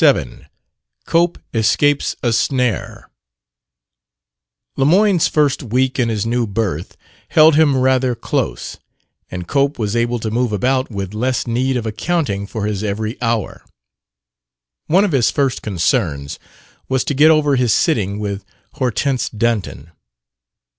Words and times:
27 0.01 0.47
COPE 1.05 1.37
ESCAPES 1.53 2.15
A 2.23 2.33
SNARE 2.33 3.11
Lemoyne's 4.75 5.27
first 5.27 5.61
week 5.61 5.99
in 5.99 6.09
his 6.09 6.25
new 6.25 6.47
berth 6.47 6.97
held 7.29 7.53
him 7.53 7.77
rather 7.77 8.15
close, 8.15 8.77
and 9.29 9.47
Cope 9.47 9.77
was 9.77 9.95
able 9.95 10.17
to 10.17 10.31
move 10.31 10.51
about 10.51 10.89
with 10.89 11.13
less 11.13 11.45
need 11.45 11.77
of 11.77 11.85
accounting 11.85 12.47
for 12.47 12.65
his 12.65 12.83
every 12.83 13.15
hour. 13.21 13.63
One 14.87 15.05
of 15.05 15.11
his 15.11 15.29
first 15.29 15.61
concerns 15.61 16.39
was 16.89 17.03
to 17.03 17.13
get 17.13 17.29
over 17.29 17.55
his 17.55 17.71
sitting 17.71 18.17
with 18.17 18.43
Hortense 18.73 19.29
Dunton. 19.29 19.91